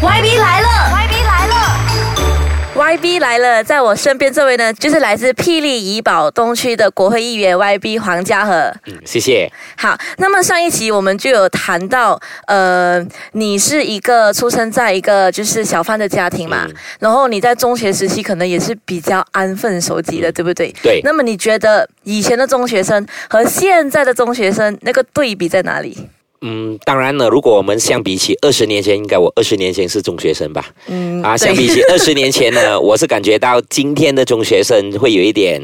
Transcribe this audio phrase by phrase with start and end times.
[0.00, 1.54] YB 来了，YB 来了。
[2.76, 8.72] YB 来了，在我身边这位呢，就是来自霹雳怡保东区的国会议员 YB 黄家和。
[8.86, 9.50] 嗯谢谢。
[9.76, 20.72] 好，那么上一集我们就有谈到，呃，你是一个出生在一个就是小贩的家庭嘛，嗯然后你在中学时期可能也是比较安分守己的，对不对？
[20.80, 25.98] 对那么你觉得以前的中学生和现在的中学生那个对比在哪里？
[26.40, 30.70] 嗯，当然了，如果我们相比起二十年前，应该我二十年前是中学生吧？
[30.86, 35.60] 嗯啊，相比起 二十年前呢，我是感觉到今天的中学生会有一点，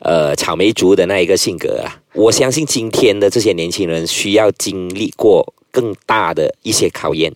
[0.00, 1.96] 呃，草莓族的那一个性格啊。
[2.14, 7.32] 我相信今天的这些年轻人需要经历过更大的一些考验，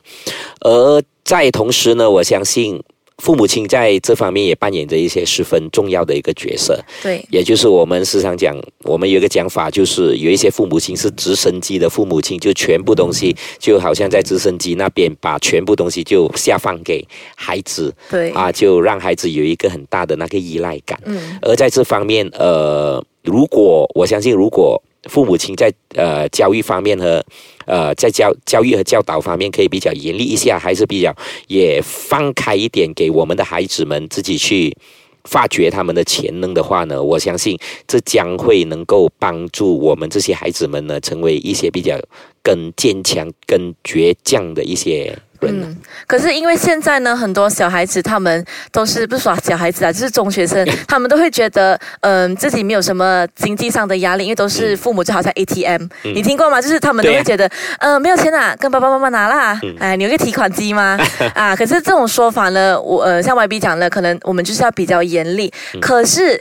[0.60, 2.82] 而在同时呢，我相信
[3.18, 6.78] 父母亲在这方面也扮演着一些十分重要的一个角色。
[7.02, 21.00] 对，也就是我们时常讲，我们有一个讲法，就是有一些父母亲是直升机的父母亲，就全部东西就好像在直升机那边把全部东西就下放给孩子对，啊，就让孩子有一个很大的那个依赖感。
[21.04, 27.24] 嗯，而在这方面，呃，如果我相信，如果父母亲在呃教育方面和
[27.66, 31.14] 呃在教教育和教导方面可以比较严厉一下，还是比较
[31.48, 34.76] 也放开一点，给我们的孩子们自己去
[35.24, 41.98] 发掘他们的潜能的话呢，我相信这将会能够帮助我们这些孩子们呢，成为一些比较
[42.42, 45.18] 更坚强、更倔强的一些
[45.50, 56.60] 嗯，可是因为现在呢，很多小孩子他们都是不是说小孩子啊，就是中学生，他们都会觉得，嗯、自己没有什么经济上的压力，因为都是父母就好像 ATM，、你听过吗？
[56.60, 60.98] 就是他们都会觉得，呃，没有钱啊，跟爸爸妈妈拿啦，哎，你有个提款机吗？
[61.34, 66.40] 啊，可是这种说法呢，我呃，像 YB 讲了，可能我们就是要比较严厉，可是。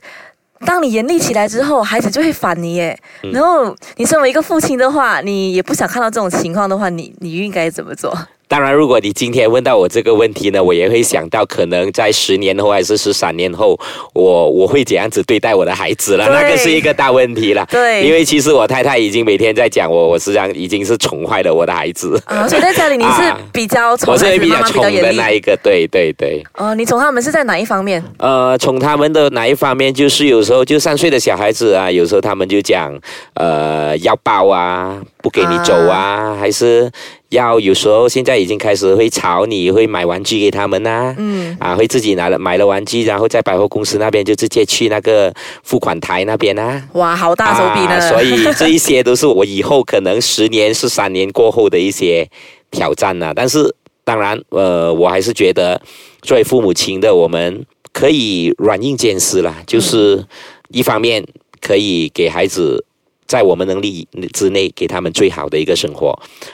[0.65, 2.97] 当你严厉起来之后，孩子就会反你耶。
[3.33, 8.17] 然后你身为一个父亲的话，你也不想看到这种情况的话，你你应该怎么做？
[8.47, 13.79] 当然，如果你今天问到我这个问题呢，我也会想到，可能在十年后还是十三年后，
[14.13, 17.65] 我我会怎样子对待我的孩子了，那个是一个大问题了。
[17.71, 22.21] 对因为其实我太太已经每天在讲我，我实际上已经是宠坏了我的孩子。
[22.25, 24.83] 啊，所以在家里你是 啊比较宠我是比比较宠。
[24.83, 26.43] 的那一个，对对对。
[26.55, 28.03] 哦，你宠他们是在哪一方面？
[28.17, 32.93] 呃，从他们的哪一方面，就是有时候就三岁的小孩子啊，有时候他们就讲，
[33.33, 36.91] 呃，要抱啊，不给你走啊，还是
[37.33, 45.33] 要有时候现在已经开始会吵你，会买玩具给他们呐、嗯，啊，会自己拿了买了玩具，然后在百货公司那边就直接去那个
[45.63, 46.81] 付款台那边啊。
[46.93, 47.95] 哇，好大手笔呢。
[47.95, 52.29] 啊所以这一些都是我以后可能十年、是三年过后的一些
[52.69, 55.81] 挑战呐、但是当然，呃，我还是觉得
[56.21, 60.23] 作为父母亲的，我们可以软硬兼施啦，就是
[60.69, 61.25] 一方面
[61.59, 62.85] 可以给孩子。
[63.33, 66.13] 在我们能力之内，给他们最好的一个生活；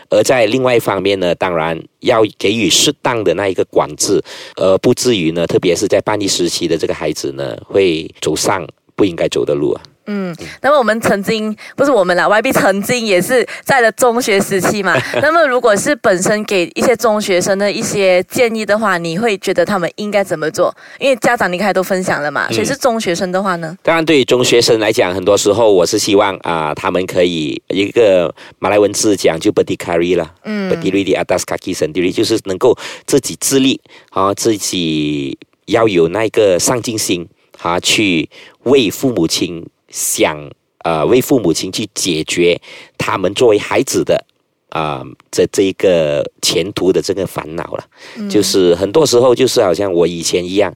[0.09, 4.23] 而在另外一方面呢，当然要给予适当的那一个管制，
[4.56, 9.81] 而不至于呢，特别是在叛逆时期的这个孩子呢，会走上不应该走的路啊。
[10.12, 14.97] 嗯，那么我们曾经不是我们啦，YB 曾经也是在了中学时期嘛。
[15.22, 20.75] 那么如果是本身给一些中学生的一些建议的话，你会觉得他们应该怎么做？
[21.00, 23.78] 因为家长你刚才都分享了嘛，所以是中学生的话呢？
[23.84, 35.38] 当然，对于中学生来讲，很多时候我是希望啊、他们可以一个马来文字讲就 berdikari 了，嗯 berdiri di atas kaki sendiri，就是能够自己自立啊，自己
[35.68, 37.28] 要有那个上进心
[37.62, 38.28] 啊，去
[38.64, 40.50] 为父母亲想
[40.84, 42.60] 呃，为父母亲去解决
[42.98, 44.26] 他们作为孩子的。
[44.72, 47.84] 啊、这这一个前途的这个烦恼了，
[48.30, 50.72] 就是很多时候就是好像我以前一样，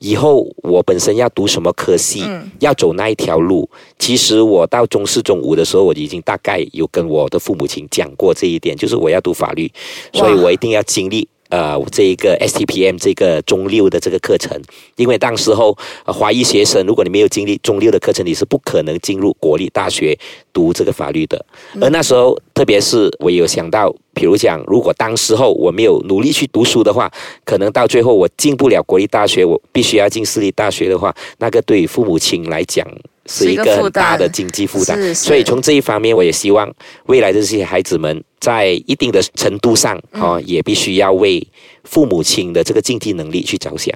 [0.00, 3.70] 以后我本身要读什么科系，嗯要走那一条路。
[4.00, 9.70] 其实我到中四、中五的时候，我已经大概有跟我的父母亲讲过这一点，就是我要读法律，
[10.12, 11.28] 所以我一定要经历。
[11.50, 14.58] 呃，这一个 STPM 这个中六的这个课程，
[14.96, 20.16] 因为当时候、呃、华裔学生，如果你没有经历中六的课程，你是不可能进入国立大学
[20.52, 21.44] 读这个法律的。
[21.80, 27.10] 而那时候，特别是我有想到，比如讲，如果当时候我没有努力去读书的话，
[27.44, 32.86] 可能到最后我进不了国立大学，我必须要进私立大学的话，那个对于父母亲来讲
[33.30, 34.96] 是一个大的经济负担。
[34.96, 36.68] 是是所以从这一方面，我也希望
[37.06, 41.46] 未来的这些孩子们，在一定的程度上，哦，也必须要为
[41.84, 43.94] 父母亲的这个经济能力去着想。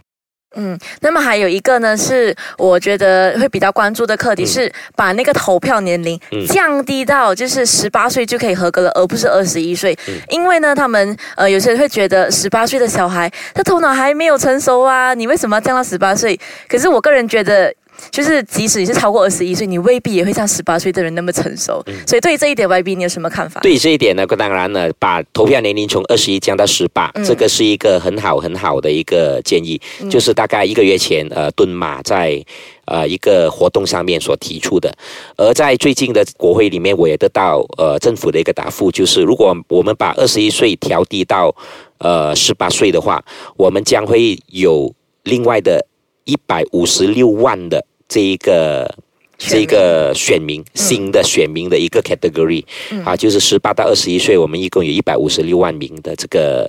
[0.56, 9.98] 嗯，那么还有一个呢，是我觉得会比较关注的课题，嗯是把那个投票年龄嗯降低到就是十八岁就可以合格了，而不是二十一岁。
[10.06, 16.38] 嗯因为呢，他们呃有些人会觉得十八岁的小孩，他头脑还没有成熟啊，你为什么要降到十八岁？
[16.68, 17.74] 可是我个人觉得。
[18.10, 21.82] 就是即使你是超过二十一岁，你未必也会像十八岁的人那么成熟。
[22.06, 23.60] 所以对于这一点，YB 你有什么看法？
[23.60, 29.80] 对于这一点呢，当然呢，把投票年龄从二十一降到十八，这个是一个很好很好的一个建议。
[30.10, 32.44] 就是大概一个月前，呃，敦马在
[32.86, 34.92] 呃一个活动上面所提出的。
[35.36, 41.54] 而在最近的国会里面，我也得到呃政府的一个答复，就是如果我们把二十一岁调低到
[41.98, 43.24] 呃十八岁的话，
[43.56, 44.92] 我们将会有
[45.22, 45.84] 另外的
[46.24, 48.94] 一百五十六万的这一个。
[49.36, 52.64] 这个选民新的选民的一个 category
[53.04, 56.64] 啊，就是十八到二十一岁，我们一共有一百五十六万名的这个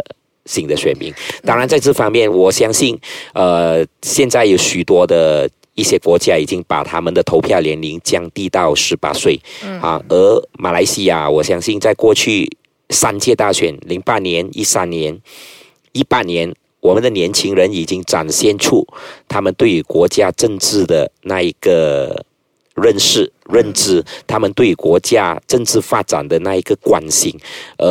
[0.46, 1.13] 新的选民。
[1.44, 3.00] 当然，在这方面，我相信，
[3.34, 9.40] 呃，现在有许多的一些国家已经把他们的投票年龄降低到十八岁
[9.80, 10.02] 啊。
[10.10, 12.50] 而马来西亚，我相信在过去
[12.90, 15.22] 三届大选，零八年、一三年、
[15.92, 16.54] 一八年，
[16.86, 18.86] 我们的年轻人已经展现出
[19.28, 22.24] 他们对于国家政治的那一个。
[22.76, 27.34] 认识、认知，他们对国家政治发展的那一个关心，
[27.78, 27.88] 而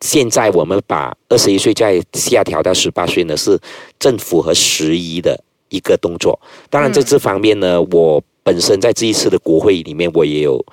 [0.00, 3.58] 现在我们把二十一岁再下调到十八岁呢，是
[3.98, 5.36] 政府和时宜的
[5.70, 6.38] 一个动作。
[6.70, 10.64] 当然，在这方面呢，我本身在这一次的国会里面，我也有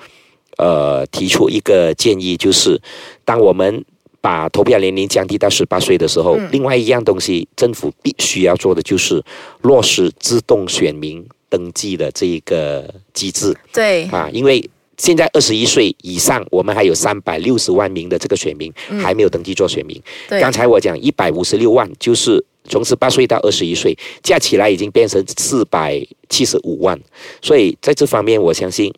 [0.59, 2.79] 呃提出一个建议，就是
[3.25, 3.83] 当我们
[4.21, 9.23] 把投票年龄降低到十八岁的时候，另外一样东西，政府必须要做的就是
[9.61, 11.25] 落实自动选民。
[11.51, 14.63] 登记的这一个机制，对啊，因为
[14.99, 18.71] 现在二十一岁以上，我们还有三百六十万名的这个选民
[19.01, 19.99] 还没有登记做选民。
[20.27, 25.99] 刚才我讲一百五十六万，就是从十八岁到二十一岁加起来已经变成四百
[26.29, 27.01] 七十五万，
[27.41, 28.93] 所以在这方面，我相信，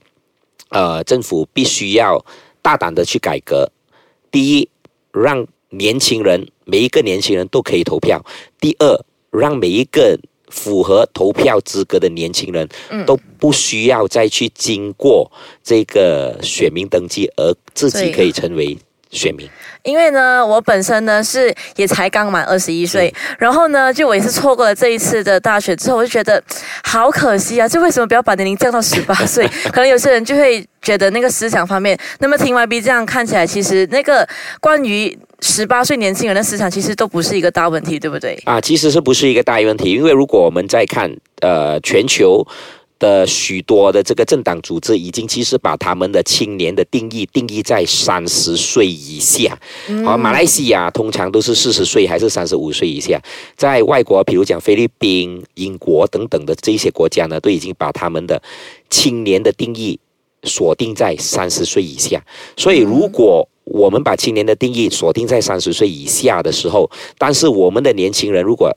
[0.71, 2.21] 呃，政府必须要
[2.61, 3.71] 大胆的去改革。
[4.29, 4.67] 第一，
[5.13, 8.19] 让年轻人每一个年轻人都可以投票；
[8.59, 10.19] 第二，让每一个。
[10.53, 12.67] 符合投票资格的年轻人，
[13.05, 15.31] 都不需要再去经过
[15.63, 18.77] 这个选民登记，而自己可以成为
[19.11, 19.49] 选民。
[19.83, 26.41] 因为呢，我本身呢是也才刚满二十一岁，然后呢，就我也是错过了这一次的大选之后，我就觉得
[26.83, 27.67] 好可惜啊！
[27.67, 29.47] 就为什么不要把年龄降到十八岁？
[29.73, 34.27] 可能有些人就会觉得那个思想方面，那么听 Y B 这样看起来，其实那个
[34.59, 35.17] 关于。
[35.43, 38.39] 十八岁年轻人的思想其实都不是一个大问题，对不对？
[38.45, 39.91] 啊，其实是不是一个大问题？
[39.91, 41.11] 因为如果我们在看
[41.41, 42.45] 呃全球
[43.01, 49.59] 的许多的这个政党组织，已经其实把他们的青年的定义定义在三十岁以下。
[50.05, 53.19] 而马来西亚通常都是四十岁还是三十五岁以下。
[53.57, 58.39] 在外国，比如讲菲律宾、英国等等的这些国家呢，都已经把他们的
[58.91, 59.99] 青年的定义
[60.43, 62.23] 锁定在三十岁以下。
[62.55, 66.87] 所以如果我们把青年的定义锁定在三十岁以下的时候，
[67.17, 68.71] 但是我们的年轻人如果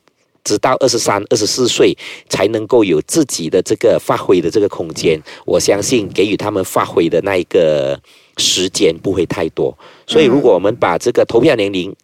[0.45, 1.97] 直到二十三、二十四岁
[2.29, 7.99] 才能够有自己的这个发挥的这个空间，我相信给予他们发挥的那一个
[8.37, 9.77] 时间不会太多。
[10.07, 11.95] 所以，如果我们把这个投票年龄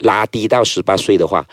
[0.00, 1.44] 拉低到十八岁的话，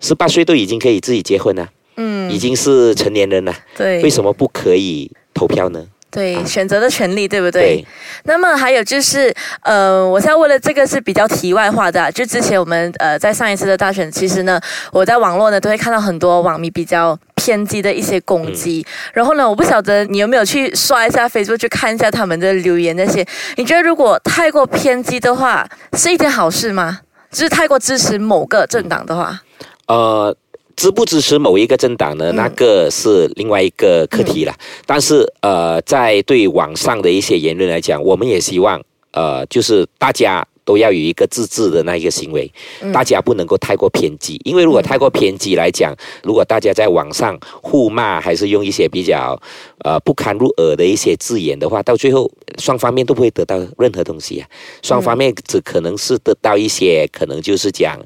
[0.00, 5.86] 十八岁都已经可以自己结婚了，嗯，已经是成年人了，对，为什么不可以投票呢？
[6.12, 7.82] 对选择的权利，对不对？
[8.24, 12.12] 那么还有就是，呃，我现在为了这个是比较题外话的。
[12.12, 14.60] 就之前我们呃在上一次的大选，其实呢，
[14.92, 18.86] 我在网络呢都会看到很多网民比较偏激的一些攻击。
[19.14, 23.26] 然后呢，我不晓得你有没有去刷一下 Facebook 去看一下他们的留言那些。
[23.56, 25.66] 你觉得如果太过偏激的话，
[25.96, 27.00] 是一件好事吗？
[27.30, 29.40] 就是太过支持某个政党的话，
[29.86, 30.36] 呃。
[30.76, 32.32] 支不支持某一个政党呢？
[32.32, 34.54] 那个是另外一个课题了。
[34.86, 38.80] 但是，呃，在对网上的一些言论来讲，我们也希望，
[39.12, 40.46] 呃，就是大家。
[40.64, 42.50] 都要有一个自治的那一个行为，
[42.92, 49.40] 大家不能够太过偏激，因为如果太过偏激来讲，如果大家在网上互骂，还是用一些比较
[49.84, 54.48] 呃不堪入耳的一些字眼的话，到最后双方面都不会得到任何东西啊，
[54.82, 58.00] 双方面只可能是得到一些可能就是讲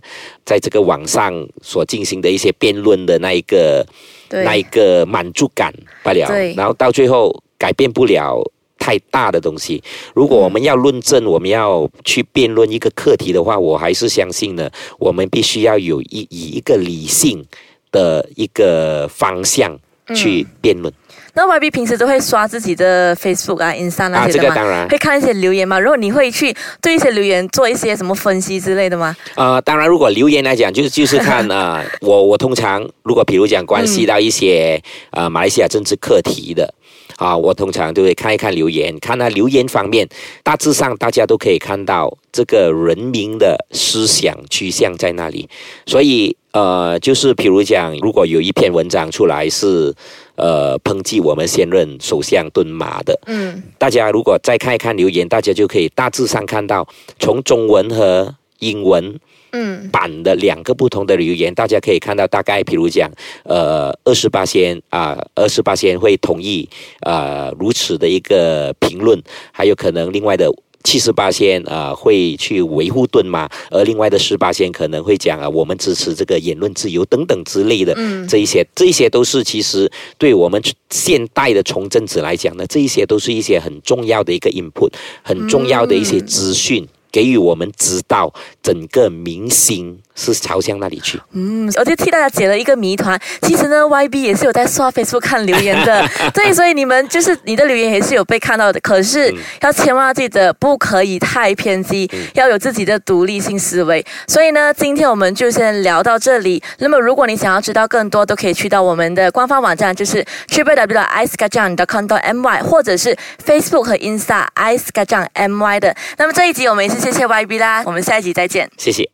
[0.44, 1.32] 在这个网上
[1.62, 3.86] 所进行的一些辩论的那一个
[4.30, 5.72] 那一个满足感
[6.02, 8.42] 罢了，然后到最后改变不了。
[8.86, 9.82] 太大的东西，
[10.14, 17.44] 如果我们要论证，我们要去辩论一个课题的话，我还是相信呢，我们必须要有一以一个理性
[17.90, 19.76] 的一个方向
[20.14, 20.92] 去辩论。
[21.34, 25.80] 那 Y B 平时都会刷自己的 Facebook 啊、Instagram 啊这个当然会看一些留言吗？
[25.80, 29.16] 如果你会去对一些留言做一些什么分析之类的吗？
[29.34, 36.72] 呃，当然，如果留言来讲，就是就是看 啊，我我通常如果比如讲关系到一些呃马来西亚政治课题的。
[37.16, 40.08] 啊，我通常都会看一看留言，看那留言方面，
[40.42, 45.48] 大致上大家都可以看到这个人民的思想趋向在那里。
[45.86, 49.94] 所以，呃，就是比如讲，如果有一篇文章出来是，
[50.36, 53.18] 呃抨击我们现任首相敦马的。
[53.26, 56.86] 嗯大家如果再看一看留言，大家就可以大致上看到，
[57.18, 59.18] 从中文和英文
[59.52, 63.10] 嗯版的两个不同的留言，大家可以看到大概，比如讲，
[63.44, 66.68] 呃，二十八仙啊，二十八仙会同意
[67.00, 69.20] 呃如此的一个评论，
[69.52, 70.50] 还有可能另外的。
[70.84, 84.92] 七十八仙啊会去维护盾嘛，而另外的十八仙可能会讲啊，我们支持这个言论自由等等之类的，嗯这一些这一些都是其实对我们现代的从政者来讲呢，这一些都是一些很重要的一个 input，
[85.24, 86.86] 很重要的一些资讯，
[87.16, 91.20] 给予我们知道整个明星是朝向那里去。
[91.32, 93.16] 嗯，我就替大家解了一个谜团。
[93.42, 96.04] 其实呢，YB 也是有在刷 Facebook 看留言的，
[96.34, 98.80] 对，所以你们就是你的留言也是有被看到的。
[98.80, 104.04] 可是要千万要记得，不可以太偏激，要有自己的独立性思维。
[104.26, 106.62] 所以呢，今天我们就先聊到这里。
[106.78, 113.16] 那么，如果你想要知道更多，都可以去到我们的官方网站，就是 www i c e k a j a n g c o m my 或者是
[113.44, 115.94] Facebook 和 Insta i c e k a j a n g my 的。
[116.16, 118.70] 那么这一集我们也是谢谢 YB 啦，我们下一集再见。
[118.78, 119.08] 谢谢。